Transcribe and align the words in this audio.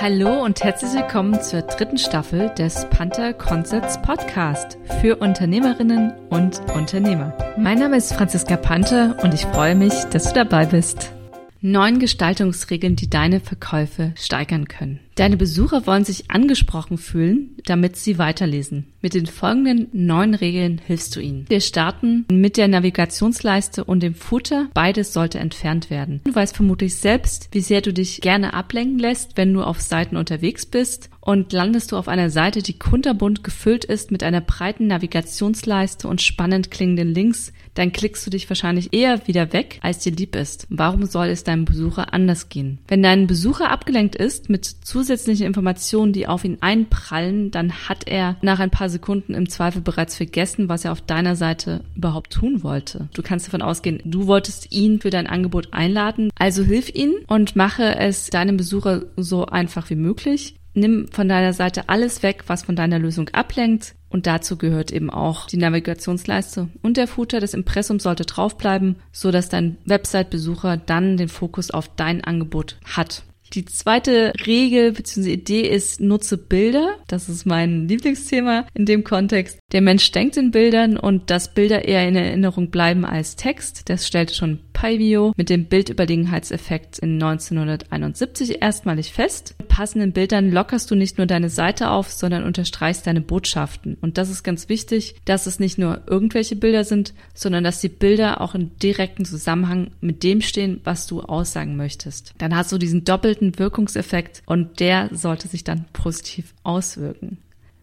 Hallo 0.00 0.44
und 0.44 0.62
herzlich 0.62 0.92
willkommen 0.92 1.40
zur 1.40 1.62
dritten 1.62 1.98
Staffel 1.98 2.50
des 2.50 2.86
Panther 2.90 3.32
Concepts 3.32 4.00
Podcast 4.02 4.76
für 5.00 5.16
Unternehmerinnen 5.16 6.12
und 6.30 6.60
Unternehmer. 6.74 7.32
Mein 7.56 7.78
Name 7.78 7.96
ist 7.96 8.12
Franziska 8.12 8.56
Panther 8.56 9.16
und 9.22 9.32
ich 9.32 9.46
freue 9.46 9.74
mich, 9.74 9.94
dass 10.10 10.24
du 10.24 10.34
dabei 10.34 10.66
bist. 10.66 11.12
Neun 11.60 11.98
Gestaltungsregeln, 11.98 12.96
die 12.96 13.08
deine 13.08 13.40
Verkäufe 13.40 14.12
steigern 14.16 14.68
können. 14.68 15.00
Deine 15.14 15.36
Besucher 15.36 15.86
wollen 15.86 16.04
sich 16.04 16.30
angesprochen 16.30 16.98
fühlen, 16.98 17.56
damit 17.66 17.96
sie 17.96 18.18
weiterlesen. 18.18 18.86
Mit 19.00 19.14
den 19.14 19.26
folgenden 19.26 19.88
neun 19.92 20.34
Regeln 20.34 20.80
hilfst 20.84 21.14
du 21.14 21.20
ihnen. 21.20 21.44
Wir 21.48 21.60
starten 21.60 22.24
mit 22.32 22.56
der 22.56 22.68
Navigationsleiste 22.68 23.84
und 23.84 24.02
dem 24.02 24.14
Footer. 24.14 24.68
Beides 24.74 25.12
sollte 25.12 25.38
entfernt 25.38 25.88
werden. 25.88 26.20
Du 26.24 26.34
weißt 26.34 26.56
vermutlich 26.56 26.96
selbst, 26.96 27.48
wie 27.52 27.60
sehr 27.60 27.80
du 27.80 27.92
dich 27.92 28.22
gerne 28.22 28.54
ablenken 28.54 28.98
lässt, 28.98 29.36
wenn 29.36 29.52
du 29.52 29.62
auf 29.62 29.80
Seiten 29.80 30.16
unterwegs 30.16 30.66
bist 30.66 31.10
und 31.20 31.52
landest 31.52 31.92
du 31.92 31.96
auf 31.96 32.08
einer 32.08 32.30
Seite, 32.30 32.62
die 32.62 32.78
kunterbunt 32.78 33.44
gefüllt 33.44 33.84
ist 33.84 34.10
mit 34.10 34.22
einer 34.22 34.40
breiten 34.40 34.88
Navigationsleiste 34.88 36.08
und 36.08 36.22
spannend 36.22 36.70
klingenden 36.70 37.14
Links, 37.14 37.52
dann 37.74 37.92
klickst 37.92 38.26
du 38.26 38.30
dich 38.30 38.48
wahrscheinlich 38.48 38.92
eher 38.92 39.26
wieder 39.26 39.52
weg, 39.52 39.78
als 39.82 40.00
dir 40.00 40.12
lieb 40.12 40.36
ist. 40.36 40.66
Warum 40.70 41.06
soll 41.06 41.28
es 41.28 41.44
deinem 41.44 41.64
Besucher 41.64 42.12
anders 42.12 42.48
gehen? 42.48 42.78
Wenn 42.88 43.02
dein 43.02 43.26
Besucher 43.26 43.70
abgelenkt 43.70 44.16
ist 44.16 44.48
mit 44.48 44.64
zusätzlichen 44.64 45.03
Informationen, 45.10 46.12
die 46.12 46.26
auf 46.26 46.44
ihn 46.44 46.58
einprallen, 46.60 47.50
dann 47.50 47.72
hat 47.88 48.06
er 48.06 48.36
nach 48.42 48.60
ein 48.60 48.70
paar 48.70 48.88
Sekunden 48.88 49.34
im 49.34 49.48
Zweifel 49.48 49.82
bereits 49.82 50.16
vergessen, 50.16 50.68
was 50.68 50.84
er 50.84 50.92
auf 50.92 51.00
deiner 51.00 51.36
Seite 51.36 51.82
überhaupt 51.96 52.32
tun 52.32 52.62
wollte. 52.62 53.08
Du 53.14 53.22
kannst 53.22 53.46
davon 53.46 53.62
ausgehen, 53.62 54.00
du 54.04 54.26
wolltest 54.26 54.72
ihn 54.72 55.00
für 55.00 55.10
dein 55.10 55.26
Angebot 55.26 55.72
einladen, 55.72 56.30
also 56.38 56.62
hilf 56.62 56.94
ihn 56.94 57.14
und 57.26 57.56
mache 57.56 57.96
es 57.96 58.30
deinem 58.30 58.56
Besucher 58.56 59.02
so 59.16 59.46
einfach 59.46 59.90
wie 59.90 59.96
möglich. 59.96 60.56
Nimm 60.74 61.06
von 61.12 61.28
deiner 61.28 61.52
Seite 61.52 61.88
alles 61.88 62.22
weg, 62.24 62.44
was 62.48 62.64
von 62.64 62.74
deiner 62.74 62.98
Lösung 62.98 63.28
ablenkt. 63.28 63.94
Und 64.08 64.26
dazu 64.28 64.56
gehört 64.56 64.92
eben 64.92 65.10
auch 65.10 65.46
die 65.46 65.56
Navigationsleiste 65.56 66.68
und 66.82 66.96
der 66.96 67.08
Footer 67.08 67.40
des 67.40 67.52
Impressums 67.52 68.04
sollte 68.04 68.24
draufbleiben, 68.24 68.96
so 69.10 69.32
dass 69.32 69.48
dein 69.48 69.76
Website-Besucher 69.86 70.76
dann 70.76 71.16
den 71.16 71.28
Fokus 71.28 71.72
auf 71.72 71.88
dein 71.96 72.22
Angebot 72.22 72.76
hat. 72.84 73.24
Die 73.54 73.64
zweite 73.66 74.32
Regel 74.46 74.90
bzw. 74.90 75.32
Idee 75.32 75.68
ist, 75.68 76.00
nutze 76.00 76.36
Bilder. 76.36 76.96
Das 77.06 77.28
ist 77.28 77.46
mein 77.46 77.86
Lieblingsthema 77.86 78.66
in 78.74 78.84
dem 78.84 79.04
Kontext. 79.04 79.60
Der 79.70 79.80
Mensch 79.80 80.10
denkt 80.10 80.36
in 80.36 80.50
Bildern 80.50 80.96
und 80.96 81.30
dass 81.30 81.54
Bilder 81.54 81.84
eher 81.84 82.08
in 82.08 82.16
Erinnerung 82.16 82.70
bleiben 82.70 83.04
als 83.04 83.36
Text. 83.36 83.88
Das 83.88 84.08
stellte 84.08 84.34
schon 84.34 84.58
Pivio 84.72 85.32
mit 85.36 85.50
dem 85.50 85.66
Bildüberlegenheitseffekt 85.66 86.98
in 86.98 87.14
1971 87.14 88.60
erstmalig 88.60 89.12
fest. 89.12 89.54
Passenden 89.74 90.12
Bildern 90.12 90.52
lockerst 90.52 90.88
du 90.88 90.94
nicht 90.94 91.18
nur 91.18 91.26
deine 91.26 91.50
Seite 91.50 91.90
auf, 91.90 92.12
sondern 92.12 92.44
unterstreichst 92.44 93.08
deine 93.08 93.20
Botschaften. 93.20 93.96
Und 94.00 94.18
das 94.18 94.30
ist 94.30 94.44
ganz 94.44 94.68
wichtig, 94.68 95.16
dass 95.24 95.48
es 95.48 95.58
nicht 95.58 95.78
nur 95.78 96.02
irgendwelche 96.06 96.54
Bilder 96.54 96.84
sind, 96.84 97.12
sondern 97.34 97.64
dass 97.64 97.80
die 97.80 97.88
Bilder 97.88 98.40
auch 98.40 98.54
in 98.54 98.70
direkten 98.78 99.24
Zusammenhang 99.24 99.90
mit 100.00 100.22
dem 100.22 100.42
stehen, 100.42 100.80
was 100.84 101.08
du 101.08 101.22
aussagen 101.22 101.74
möchtest. 101.74 102.34
Dann 102.38 102.54
hast 102.54 102.70
du 102.70 102.78
diesen 102.78 103.02
doppelten 103.02 103.58
Wirkungseffekt 103.58 104.44
und 104.46 104.78
der 104.78 105.08
sollte 105.10 105.48
sich 105.48 105.64
dann 105.64 105.86
positiv 105.92 106.54
auswirken. 106.62 107.38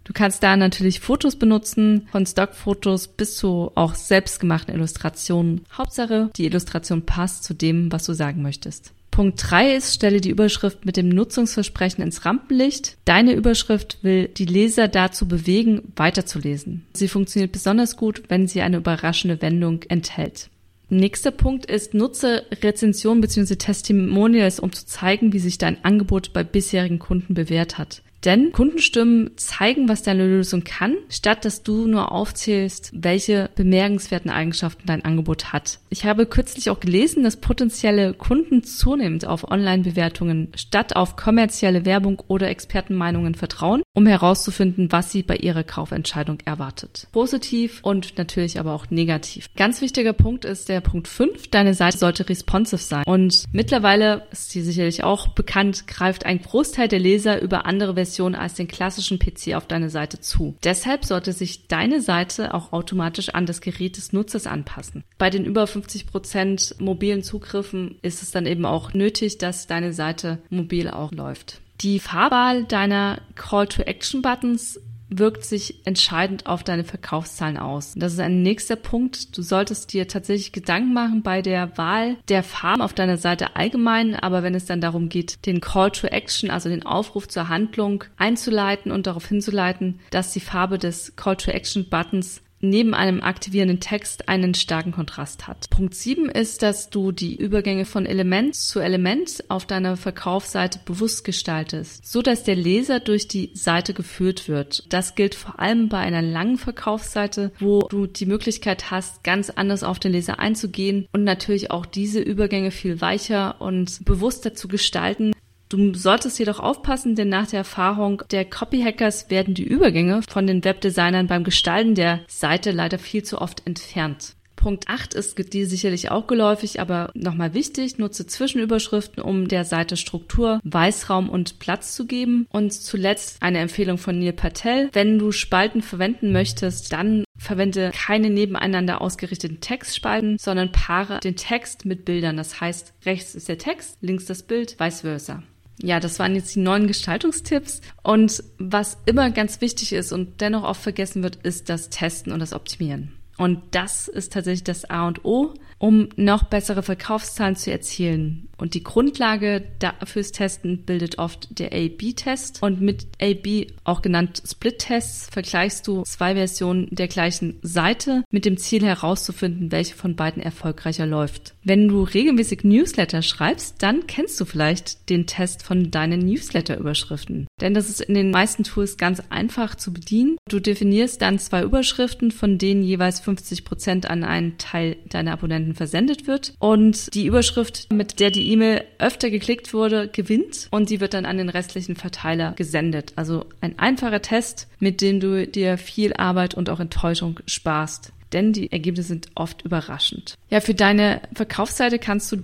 Du 0.06 0.14
kannst 0.14 0.44
da 0.44 0.56
natürlich 0.56 1.02
Fotos 1.02 1.36
benutzen, 1.36 2.08
von 2.10 2.26
Stockfotos 2.26 3.10
bis 3.10 3.36
zu 3.36 3.70
auch 3.76 3.96
selbstgemachten 3.96 4.74
Illustrationen. 4.74 5.66
Hauptsache, 5.74 6.30
die 6.38 6.46
Illustration 6.46 7.06
passt 7.06 7.44
zu 7.44 7.54
dem, 7.54 7.92
was 7.92 8.06
du 8.06 8.14
sagen 8.14 8.42
möchtest. 8.42 8.94
Punkt 9.12 9.42
3 9.44 9.76
ist, 9.76 9.94
stelle 9.94 10.22
die 10.22 10.30
Überschrift 10.30 10.86
mit 10.86 10.96
dem 10.96 11.10
Nutzungsversprechen 11.10 12.02
ins 12.02 12.26
Rampenlicht. 12.26 12.98
Deine 13.04 13.34
Überschrift 13.34 14.00
will 14.02 14.30
die 14.30 14.46
Leser 14.46 14.88
dazu 14.88 15.28
bewegen, 15.28 15.92
weiterzulesen. 15.98 16.86
Sie 16.94 17.10
funktioniert 17.10 17.52
besonders 17.52 17.98
gut, 17.98 18.24
wenn 18.30 18.48
sie 18.48 18.62
eine 18.62 18.78
überraschende 18.78 19.42
Wendung 19.42 19.84
enthält. 19.90 20.50
Nächster 20.88 21.32
Punkt 21.32 21.68
ist, 21.68 21.94
nutze 21.94 22.44
Rezensionen 22.64 23.22
bzw. 23.22 23.56
Testimonials, 23.56 24.60
um 24.60 24.72
zu 24.72 24.86
zeigen, 24.86 25.32
wie 25.32 25.40
sich 25.40 25.58
dein 25.58 25.84
Angebot 25.86 26.34
bei 26.34 26.44
bisherigen 26.44 27.00
Kunden 27.00 27.34
bewährt 27.34 27.78
hat. 27.78 28.02
Denn 28.24 28.52
Kundenstimmen 28.52 29.32
zeigen, 29.36 29.90
was 29.90 30.04
deine 30.04 30.28
Lösung 30.28 30.64
kann, 30.64 30.96
statt 31.10 31.44
dass 31.44 31.64
du 31.64 31.88
nur 31.88 32.12
aufzählst, 32.12 32.92
welche 32.94 33.50
bemerkenswerten 33.56 34.30
Eigenschaften 34.30 34.86
dein 34.86 35.04
Angebot 35.04 35.54
hat. 35.54 35.80
Ich 35.90 36.06
habe 36.06 36.28
kürzlich 36.28 36.70
auch 36.70 36.80
gelesen, 36.80 37.24
dass 37.24 37.38
potenzielle 37.38 38.14
Kunden 38.14 38.64
zunehmend 38.64 39.26
auf 39.26 39.50
Online-Bewertungen 39.50 40.50
statt 40.56 40.96
auf 40.96 41.16
kommerzielle 41.16 41.86
Werbung 41.86 42.22
oder 42.28 42.50
Expertenmeinungen 42.50 43.34
vertrauen, 43.34 43.82
um 43.94 44.06
herauszufinden, 44.06 44.92
was 44.92 45.12
sie 45.12 45.24
bei 45.24 45.36
ihrer 45.36 45.64
Kaufentscheidung 45.64 46.40
erwartet. 46.46 47.08
Positiv 47.12 47.80
und 47.82 48.18
natürlich 48.18 48.60
aber 48.60 48.74
auch 48.74 48.90
negativ. 48.90 49.50
Ganz 49.56 49.82
wichtiger 49.82 50.14
Punkt 50.14 50.46
ist 50.46 50.70
der 50.70 50.82
Punkt 50.82 51.08
5. 51.08 51.50
Deine 51.50 51.74
Seite 51.74 51.98
sollte 51.98 52.30
responsive 52.30 52.82
sein. 52.82 53.04
Und 53.06 53.46
mittlerweile 53.52 54.28
ist 54.32 54.52
sie 54.52 54.62
sicherlich 54.62 55.04
auch 55.04 55.30
bekannt, 55.30 55.88
greift 55.88 56.26
ein 56.26 56.42
Großteil 56.42 56.88
der 56.88 57.00
Leser 57.00 57.42
über 57.42 57.66
andere 57.66 57.96
Versionen 57.96 58.12
Version 58.12 58.36
als 58.36 58.56
den 58.56 58.68
klassischen 58.68 59.20
PC 59.20 59.56
auf 59.56 59.68
deine 59.68 59.90
Seite 59.90 60.20
zu. 60.20 60.56
Deshalb 60.64 61.06
sollte 61.06 61.32
sich 61.32 61.68
deine 61.68 62.02
Seite 62.02 62.54
auch 62.54 62.74
automatisch 62.74 63.30
an 63.30 63.46
das 63.46 63.62
Gerät 63.62 63.96
des 63.96 64.12
Nutzers 64.12 64.48
anpassen. 64.48 65.04
Bei 65.18 65.30
den 65.30 65.46
über 65.46 65.66
50 65.66 66.08
Prozent 66.08 66.76
mobilen 66.80 67.24
Zugriffen 67.24 67.96
ist 68.02 68.22
es 68.22 68.32
dann 68.32 68.46
eben 68.46 68.66
auch 68.66 68.94
nötig, 68.94 69.38
dass 69.38 69.68
deine 69.68 69.94
Seite 69.94 70.40
mobil 70.50 70.90
auch 70.90 71.12
läuft. 71.12 71.62
Die 71.82 72.00
Fahrwahl 72.00 72.66
deiner 72.66 73.22
Call-to-Action-Buttons 73.34 74.80
wirkt 75.10 75.44
sich 75.44 75.86
entscheidend 75.86 76.46
auf 76.46 76.64
deine 76.64 76.84
Verkaufszahlen 76.84 77.58
aus. 77.58 77.96
Das 77.98 78.14
ist 78.14 78.20
ein 78.20 78.44
nächster 78.44 78.76
Punkt. 78.76 79.36
Du 79.36 79.42
solltest 79.42 79.92
dir 79.92 80.08
tatsächlich 80.08 80.52
Gedanken 80.52 80.94
machen 80.94 81.24
bei 81.24 81.42
der 81.42 81.78
Wahl 81.80 82.18
der 82.30 82.44
Farben 82.44 82.84
auf 82.84 82.94
deiner 82.94 83.18
Seite 83.18 83.56
allgemein, 83.56 84.16
aber 84.16 84.44
wenn 84.44 84.54
es 84.54 84.66
dann 84.66 84.80
darum 84.80 85.10
geht, 85.10 85.46
den 85.48 85.60
Call 85.60 85.92
to 85.92 86.06
Action, 86.06 86.52
also 86.52 86.70
den 86.70 86.86
Aufruf 86.86 87.28
zur 87.28 87.50
Handlung 87.50 88.04
einzuleiten 88.16 88.92
und 88.92 89.08
darauf 89.08 89.28
hinzuleiten, 89.28 90.00
dass 90.12 90.34
die 90.34 90.40
Farbe 90.40 90.78
des 90.78 91.16
Call 91.16 91.36
to 91.36 91.50
Action 91.50 91.90
Buttons 91.90 92.42
neben 92.62 92.94
einem 92.94 93.22
aktivierenden 93.22 93.80
Text 93.80 94.30
einen 94.30 94.54
starken 94.54 94.92
Kontrast 94.92 95.48
hat. 95.48 95.70
Punkt 95.70 95.96
7 95.96 96.30
ist, 96.30 96.62
dass 96.62 96.90
du 96.90 97.12
die 97.12 97.36
Übergänge 97.36 97.86
von 97.86 98.06
Element 98.06 98.56
zu 98.56 98.80
Element 98.80 99.44
auf 99.50 99.66
deiner 99.66 99.98
Verkaufsseite 99.98 100.80
bewusst 100.86 101.24
gestaltest, 101.24 102.06
so 102.06 102.22
dass 102.22 102.44
der 102.44 102.56
Leser 102.56 103.00
durch 103.00 103.28
die 103.28 103.52
Seite 103.54 103.94
geführt 103.94 104.48
wird. 104.48 104.86
Das 104.90 105.16
gilt 105.16 105.36
vor 105.36 105.60
allem 105.60 105.90
bei 105.90 106.00
einer 106.00 106.22
langen 106.22 106.58
Verkaufsseite, 106.58 107.52
wo 107.60 107.82
du 107.90 108.08
die 108.08 108.26
Möglichkeit 108.26 108.92
hast, 108.92 109.24
ganz 109.24 109.50
anders 109.50 109.84
auf 109.84 110.00
den 110.00 110.12
Leser 110.12 110.40
einzugehen 110.40 111.08
und 111.12 111.24
natürlich 111.24 111.72
auch 111.72 111.86
diese 111.86 112.20
Übergänge 112.20 112.72
viel 112.72 113.02
weicher 113.02 113.60
und 113.60 114.04
bewusster 114.06 114.54
zu 114.54 114.68
gestalten, 114.68 115.34
Du 115.72 115.94
solltest 115.94 116.38
jedoch 116.38 116.60
aufpassen, 116.60 117.16
denn 117.16 117.30
nach 117.30 117.48
der 117.48 117.60
Erfahrung 117.60 118.24
der 118.30 118.44
Copyhackers 118.44 119.30
werden 119.30 119.54
die 119.54 119.64
Übergänge 119.64 120.22
von 120.28 120.46
den 120.46 120.66
Webdesignern 120.66 121.28
beim 121.28 121.46
Gestalten 121.46 121.96
der 121.96 122.20
Seite 122.28 122.72
leider 122.72 123.00
viel 123.00 123.24
zu 123.24 123.40
oft 123.40 123.66
entfernt. 123.66 124.36
Punkt 124.58 124.90
8 124.90 125.14
ist 125.14 125.54
dir 125.54 125.66
sicherlich 125.66 126.12
auch 126.12 126.28
geläufig, 126.28 126.82
aber 126.82 127.10
nochmal 127.14 127.54
wichtig, 127.54 128.00
nutze 128.00 128.28
Zwischenüberschriften, 128.28 129.24
um 129.24 129.48
der 129.48 129.64
Seite 129.64 129.96
Struktur, 129.96 130.60
Weißraum 130.66 131.30
und 131.30 131.60
Platz 131.60 131.96
zu 131.96 132.06
geben. 132.06 132.48
Und 132.52 132.74
zuletzt 132.74 133.42
eine 133.42 133.60
Empfehlung 133.60 133.98
von 133.98 134.20
Neil 134.20 134.34
Patel. 134.34 134.90
Wenn 134.92 135.18
du 135.18 135.32
Spalten 135.32 135.82
verwenden 135.82 136.34
möchtest, 136.34 136.92
dann 136.92 137.24
verwende 137.38 137.92
keine 137.96 138.30
nebeneinander 138.30 139.00
ausgerichteten 139.00 139.62
Textspalten, 139.62 140.38
sondern 140.38 140.74
paare 140.74 141.22
den 141.22 141.38
Text 141.38 141.86
mit 141.86 142.04
Bildern. 142.04 142.36
Das 142.36 142.60
heißt, 142.60 142.94
rechts 143.06 143.36
ist 143.36 143.48
der 143.48 143.58
Text, 143.58 144.00
links 144.02 144.26
das 144.26 144.44
Bild, 144.44 144.78
vice 144.78 145.02
versa. 145.02 145.44
Ja, 145.84 146.00
das 146.00 146.20
waren 146.20 146.36
jetzt 146.36 146.56
die 146.56 146.60
neuen 146.60 146.88
Gestaltungstipps. 146.88 147.82
Und 148.04 148.44
was 148.58 148.98
immer 149.06 149.32
ganz 149.32 149.62
wichtig 149.62 149.94
ist 149.94 150.12
und 150.12 150.42
dennoch 150.42 150.64
oft 150.64 150.82
vergessen 150.82 151.24
wird, 151.24 151.38
ist 151.38 151.70
das 151.70 151.90
Testen 151.90 152.32
und 152.32 152.40
das 152.40 152.54
Optimieren. 152.54 153.14
Und 153.38 153.62
das 153.72 154.08
ist 154.08 154.34
tatsächlich 154.34 154.64
das 154.64 154.90
A 154.90 155.08
und 155.08 155.26
O, 155.26 155.56
um 155.82 156.10
noch 156.16 156.44
bessere 156.44 156.84
Verkaufszahlen 156.84 157.56
zu 157.56 157.72
erzielen. 157.72 158.50
Und 158.60 158.76
die 158.76 158.84
Grundlage 158.84 159.64
fürs 160.06 160.32
Testen 160.32 160.84
bildet 160.86 161.18
oft 161.18 161.58
der 161.58 161.74
A-B-Test. 161.74 162.62
Und 162.62 162.80
mit 162.80 163.08
A-B, 163.20 163.66
auch 163.84 164.04
genannt 164.04 164.44
Split-Tests, 164.46 165.30
vergleichst 165.32 165.88
du 165.88 166.04
zwei 166.04 166.36
Versionen 166.36 166.88
der 166.92 167.08
gleichen 167.08 167.58
Seite 167.64 168.24
mit 168.30 168.46
dem 168.46 168.58
Ziel 168.58 168.86
herauszufinden, 168.86 169.72
welche 169.72 169.96
von 169.96 170.16
beiden 170.16 170.44
erfolgreicher 170.44 171.08
läuft. 171.08 171.56
Wenn 171.64 171.88
du 171.88 172.04
regelmäßig 172.04 172.64
Newsletter 172.64 173.24
schreibst, 173.24 173.82
dann 173.82 174.06
kennst 174.06 174.40
du 174.40 174.46
vielleicht 174.46 175.10
den 175.10 175.26
Test 175.26 175.64
von 175.64 175.90
deinen 175.90 176.20
Newsletter-Überschriften. 176.20 177.48
Denn 177.60 177.74
das 177.74 177.90
ist 177.90 178.02
in 178.02 178.14
den 178.14 178.30
meisten 178.30 178.64
Tools 178.64 178.98
ganz 178.98 179.24
einfach 179.32 179.74
zu 179.74 179.92
bedienen. 179.92 180.38
Du 180.48 180.60
definierst 180.60 181.24
dann 181.24 181.40
zwei 181.40 181.64
Überschriften, 181.64 182.30
von 182.30 182.60
denen 182.60 182.84
jeweils 182.84 183.20
50 183.22 183.66
Prozent 183.66 184.08
an 184.08 184.24
einen 184.24 184.60
Teil 184.60 184.98
deiner 185.10 185.34
Abonnenten 185.34 185.71
Kunden 185.72 185.76
versendet 185.76 186.28
wird. 186.28 186.54
Und 186.60 187.14
die 187.14 187.26
Überschrift, 187.26 187.92
mit 187.92 188.20
der 188.20 188.32
die 188.32 188.52
E-Mail 188.52 188.84
öfter 189.00 189.30
geklickt 189.30 189.74
wurde, 189.74 190.08
gewinnt 190.08 190.68
und 190.72 190.90
die 190.90 191.00
wird 191.00 191.14
dann 191.14 191.26
an 191.26 191.38
den 191.38 191.50
restlichen 191.50 191.96
Verteiler 191.96 192.54
gesendet. 192.54 193.14
Also 193.16 193.46
ein 193.62 193.80
einfacher 193.80 194.22
Test, 194.22 194.68
mit 194.80 195.02
dem 195.02 195.20
du 195.20 195.48
dir 195.48 195.78
viel 195.78 196.14
Arbeit 196.14 196.54
und 196.54 196.70
auch 196.70 196.80
Enttäuschung 196.80 197.40
sparst 197.46 198.14
denn 198.34 198.54
die 198.54 198.72
Ergebnisse 198.72 199.10
sind 199.10 199.28
oft 199.36 199.64
überraschend. 199.64 200.36
Ja, 200.50 200.62
für 200.62 200.74
deine 200.74 201.20
Verkaufsseite 201.34 202.00
kannst 202.00 202.32
du 202.32 202.38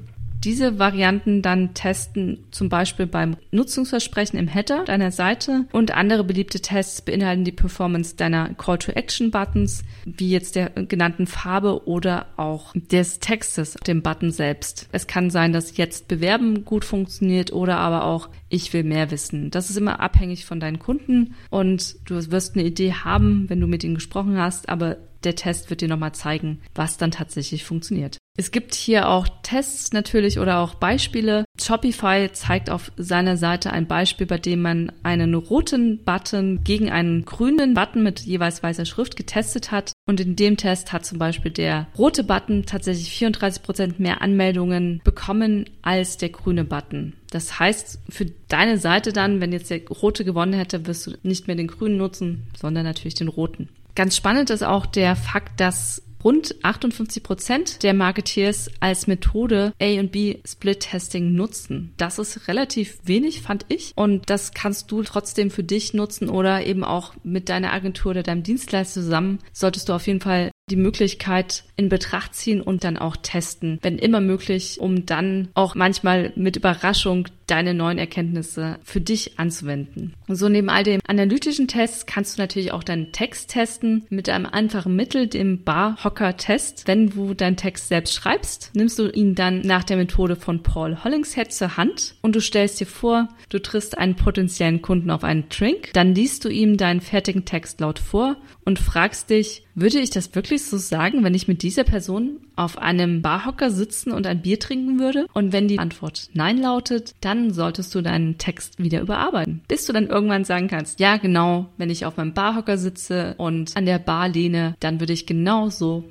diese 0.44 0.80
Varianten 0.80 1.42
dann 1.42 1.74
testen, 1.74 2.46
zum 2.52 2.70
Beispiel 2.70 3.08
beim 3.08 3.38
Nutzungsversprechen 3.52 4.38
im 4.38 4.48
Header 4.48 4.86
deiner 4.86 5.12
Seite 5.12 5.66
und 5.72 5.92
andere 5.92 6.24
beliebte 6.24 6.62
Tests 6.62 7.02
beinhalten 7.02 7.44
die 7.44 7.52
Performance 7.52 8.16
deiner 8.16 8.54
Call-to-Action-Buttons, 8.54 9.84
wie 10.06 10.30
jetzt 10.30 10.56
der 10.56 10.70
genannten 10.70 11.28
Farbe 11.28 11.88
oder 11.88 12.28
auch 12.38 12.74
des 12.74 13.20
Textes, 13.20 13.74
dem 13.86 14.02
Button 14.02 14.32
selbst. 14.32 14.88
Es 14.92 15.08
kann 15.08 15.30
sein, 15.30 15.54
dass 15.54 15.78
jetzt 15.78 16.08
bewerben 16.08 16.66
gut 16.66 16.86
funktioniert 16.86 17.52
oder 17.52 17.78
aber 17.78 18.06
auch 18.06 18.30
ich 18.50 18.72
will 18.74 18.84
mehr 18.84 19.12
wissen. 19.12 19.52
Das 19.52 19.70
ist 19.70 19.78
immer 19.78 20.00
abhängig 20.00 20.46
von 20.46 20.60
deinen 20.60 20.80
Kunden 20.80 21.36
und 21.50 21.98
du 22.10 22.16
wirst 22.32 22.56
eine 22.56 22.66
Idee 22.66 22.94
haben, 22.94 23.50
wenn 23.50 23.60
du 23.60 23.68
mit 23.68 23.84
ihnen 23.84 23.96
gesprochen 23.96 24.38
hast, 24.38 24.70
aber 24.70 24.98
der 25.24 25.36
Test 25.36 25.70
wird 25.70 25.82
dir 25.82 25.88
nochmal 25.88 26.14
zeigen, 26.14 26.60
was 26.76 26.98
dann 26.98 27.12
tatsächlich 27.12 27.64
funktioniert. 27.64 28.18
Es 28.40 28.52
gibt 28.52 28.76
hier 28.76 29.10
auch 29.10 29.28
Tests 29.42 29.94
natürlich 29.94 30.38
oder 30.38 30.60
auch 30.60 30.76
Beispiele. 30.76 31.44
Shopify 31.60 32.30
zeigt 32.32 32.70
auf 32.70 32.92
seiner 32.96 33.36
Seite 33.36 33.72
ein 33.72 33.88
Beispiel, 33.88 34.28
bei 34.28 34.38
dem 34.38 34.62
man 34.62 34.92
einen 35.02 35.34
roten 35.34 36.04
Button 36.04 36.64
gegen 36.64 36.92
einen 36.92 37.26
grünen 37.26 37.74
Button 37.74 38.04
mit 38.04 38.20
jeweils 38.20 38.62
weißer 38.62 38.86
Schrift 38.86 39.16
getestet 39.16 39.72
hat. 39.72 39.92
Und 40.06 40.20
in 40.20 40.36
dem 40.36 40.56
Test 40.56 40.94
hat 40.94 41.04
zum 41.04 41.18
Beispiel 41.18 41.50
der 41.50 41.88
rote 41.98 42.24
Button 42.24 42.68
tatsächlich 42.68 43.10
34 43.10 43.64
Prozent 43.64 44.00
mehr 44.00 44.22
Anmeldungen 44.22 45.02
bekommen 45.04 45.66
als 45.82 46.18
der 46.18 46.30
grüne 46.30 46.64
Button. 46.64 47.14
Das 47.32 47.60
heißt, 47.60 48.02
für 48.08 48.28
deine 48.50 48.78
Seite 48.78 49.14
dann, 49.14 49.42
wenn 49.42 49.52
jetzt 49.52 49.72
der 49.72 49.82
rote 49.88 50.24
gewonnen 50.24 50.54
hätte, 50.54 50.86
wirst 50.86 51.08
du 51.08 51.16
nicht 51.24 51.48
mehr 51.48 51.56
den 51.56 51.68
grünen 51.68 51.98
nutzen, 51.98 52.44
sondern 52.56 52.84
natürlich 52.84 53.16
den 53.16 53.30
roten. 53.30 53.70
Ganz 53.96 54.16
spannend 54.16 54.52
ist 54.52 54.64
auch 54.64 54.86
der 54.86 55.16
Fakt, 55.16 55.60
dass 55.60 56.04
rund 56.28 56.56
58 56.62 57.24
Prozent 57.24 57.84
der 57.84 57.94
Marketeers 57.94 58.70
als 58.82 59.08
Methode 59.08 59.72
A 59.82 59.86
und 59.98 60.12
B 60.12 60.40
Split 60.46 60.82
Testing 60.82 61.34
nutzen. 61.34 61.94
Das 61.96 62.20
ist 62.20 62.50
relativ 62.50 62.98
wenig, 63.06 63.42
fand 63.42 63.66
ich. 63.70 63.94
Und 63.96 64.30
das 64.30 64.52
kannst 64.52 64.92
du 64.92 65.04
trotzdem 65.04 65.50
für 65.50 65.64
dich 65.64 65.94
nutzen 65.94 66.28
oder 66.28 66.66
eben 66.66 66.84
auch 66.84 67.14
mit 67.24 67.48
deiner 67.48 67.72
Agentur 67.72 68.12
oder 68.12 68.24
deinem 68.24 68.44
Dienstleister 68.44 69.02
zusammen. 69.02 69.40
Solltest 69.54 69.88
du 69.88 69.94
auf 69.94 70.06
jeden 70.06 70.20
Fall 70.20 70.52
die 70.70 70.76
Möglichkeit 70.76 71.64
in 71.78 71.88
Betracht 71.88 72.36
ziehen 72.36 72.62
und 72.62 72.84
dann 72.84 72.98
auch 72.98 73.16
testen, 73.16 73.80
wenn 73.82 73.98
immer 73.98 74.20
möglich, 74.20 74.82
um 74.82 75.06
dann 75.06 75.48
auch 75.54 75.76
manchmal 75.76 76.34
mit 76.36 76.58
Überraschung 76.58 77.30
deine 77.48 77.74
neuen 77.74 77.98
Erkenntnisse 77.98 78.80
für 78.84 79.02
dich 79.02 79.40
anzuwenden. 79.40 80.14
So 80.28 80.50
neben 80.50 80.70
all 80.70 80.84
den 80.84 81.02
analytischen 81.08 81.68
Tests 81.68 82.06
kannst 82.06 82.38
du 82.38 82.42
natürlich 82.42 82.72
auch 82.72 82.84
deinen 82.84 83.12
Text 83.12 83.50
testen 83.50 84.06
mit 84.10 84.30
einem 84.30 84.46
einfachen 84.46 84.96
Mittel, 84.96 85.28
dem 85.28 85.64
Barhocker-Test. 85.64 86.88
Wenn 86.88 87.10
du 87.10 87.34
deinen 87.34 87.58
Text 87.58 87.88
selbst 87.88 88.14
schreibst, 88.14 88.72
nimmst 88.76 89.00
du 89.00 89.10
ihn 89.10 89.36
dann 89.36 89.62
nach 89.62 89.84
der 89.84 89.98
Methode 89.98 90.36
von 90.36 90.62
Paul 90.64 91.04
Hollingshead 91.04 91.52
zur 91.52 91.78
Hand 91.78 92.16
und 92.22 92.36
du 92.36 92.42
stellst 92.42 92.80
dir 92.80 92.88
vor, 92.88 93.30
du 93.50 93.60
triffst 93.60 93.98
einen 93.98 94.16
potenziellen 94.16 94.82
Kunden 94.82 95.10
auf 95.10 95.24
einen 95.24 95.50
Drink, 95.50 95.92
dann 95.94 96.14
liest 96.14 96.46
du 96.46 96.50
ihm 96.50 96.78
deinen 96.78 97.02
fertigen 97.02 97.46
Text 97.46 97.80
laut 97.80 98.00
vor 98.00 98.36
und 98.66 98.80
fragst 98.80 99.30
dich, 99.30 99.64
würde 99.80 100.00
ich 100.00 100.10
das 100.10 100.34
wirklich 100.34 100.66
so 100.66 100.78
sagen, 100.78 101.24
wenn 101.24 101.36
ich 101.36 101.48
mit 101.48 101.62
dieser 101.62 101.84
Person 101.84 102.40
auf 102.56 102.80
einem 102.80 103.22
Barhocker 103.22 103.70
sitzen 103.70 104.12
und 104.12 104.26
ein 104.26 104.42
Bier 104.42 104.60
trinken 104.60 105.00
würde? 105.00 105.28
Und 105.34 105.54
wenn 105.54 105.68
die 105.68 105.78
Antwort 105.78 106.30
Nein 106.34 106.58
lautet, 106.58 107.14
dann 107.22 107.37
solltest 107.52 107.94
du 107.96 108.02
deinen 108.02 108.38
Text 108.38 108.80
wieder 108.80 109.02
überarbeiten. 109.02 109.62
Bis 109.68 109.86
du 109.86 109.94
dann 109.94 110.08
irgendwann 110.08 110.44
sagen 110.44 110.68
kannst, 110.68 111.00
ja 111.00 111.18
genau, 111.18 111.68
wenn 111.78 111.90
ich 111.90 112.06
auf 112.06 112.18
meinem 112.18 112.34
Barhocker 112.34 112.78
sitze 112.78 113.36
und 113.38 113.76
an 113.76 113.86
der 113.86 114.00
Bar 114.00 114.30
lehne, 114.30 114.76
dann 114.80 115.00
würde 115.00 115.14
ich 115.14 115.26
genau 115.26 115.70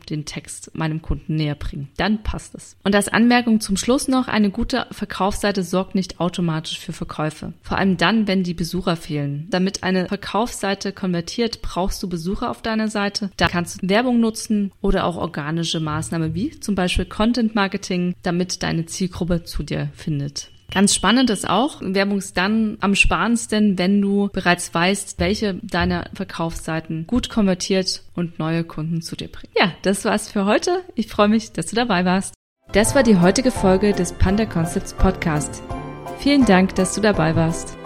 den 0.08 0.24
Text 0.24 0.70
meinem 0.74 1.02
Kunden 1.02 1.36
näher 1.36 1.54
bringen. 1.54 1.88
Dann 1.96 2.22
passt 2.22 2.54
es. 2.54 2.76
Und 2.84 2.94
als 2.94 3.08
Anmerkung 3.08 3.60
zum 3.60 3.76
Schluss 3.76 4.08
noch, 4.08 4.28
eine 4.28 4.50
gute 4.50 4.86
Verkaufsseite 4.90 5.62
sorgt 5.62 5.94
nicht 5.94 6.20
automatisch 6.20 6.78
für 6.78 6.92
Verkäufe. 6.92 7.52
Vor 7.62 7.78
allem 7.78 7.96
dann, 7.96 8.26
wenn 8.28 8.42
die 8.42 8.54
Besucher 8.54 8.96
fehlen. 8.96 9.46
Damit 9.50 9.82
eine 9.82 10.06
Verkaufsseite 10.06 10.92
konvertiert, 10.92 11.62
brauchst 11.62 12.02
du 12.02 12.08
Besucher 12.08 12.50
auf 12.50 12.62
deiner 12.62 12.88
Seite. 12.88 13.30
Da 13.36 13.48
kannst 13.48 13.82
du 13.82 13.88
Werbung 13.88 14.20
nutzen 14.20 14.72
oder 14.80 15.04
auch 15.04 15.16
organische 15.16 15.80
Maßnahmen 15.80 16.34
wie 16.34 16.58
zum 16.60 16.74
Beispiel 16.74 17.06
Content 17.06 17.54
Marketing, 17.54 18.14
damit 18.22 18.62
deine 18.62 18.86
Zielgruppe 18.86 19.44
zu 19.44 19.62
dir 19.62 19.90
findet. 19.94 20.50
Ganz 20.72 20.94
spannend 20.94 21.30
ist 21.30 21.48
auch, 21.48 21.80
Werbung 21.80 22.18
ist 22.18 22.36
dann 22.36 22.76
am 22.80 22.94
spannendsten, 22.94 23.78
wenn 23.78 24.00
du 24.00 24.28
bereits 24.32 24.74
weißt, 24.74 25.18
welche 25.18 25.54
deiner 25.62 26.10
Verkaufsseiten 26.12 27.06
gut 27.06 27.28
konvertiert 27.28 28.02
und 28.14 28.38
neue 28.38 28.64
Kunden 28.64 29.00
zu 29.00 29.16
dir 29.16 29.28
bringt. 29.28 29.52
Ja, 29.58 29.72
das 29.82 30.04
war's 30.04 30.30
für 30.30 30.44
heute. 30.44 30.82
Ich 30.94 31.06
freue 31.06 31.28
mich, 31.28 31.52
dass 31.52 31.66
du 31.66 31.76
dabei 31.76 32.04
warst. 32.04 32.34
Das 32.72 32.94
war 32.94 33.02
die 33.02 33.18
heutige 33.18 33.52
Folge 33.52 33.92
des 33.92 34.12
Panda 34.12 34.44
Concepts 34.44 34.92
Podcast. 34.92 35.62
Vielen 36.18 36.44
Dank, 36.44 36.74
dass 36.74 36.94
du 36.94 37.00
dabei 37.00 37.36
warst. 37.36 37.76